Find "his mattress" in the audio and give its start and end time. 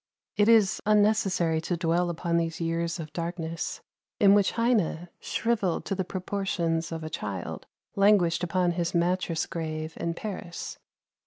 8.71-9.45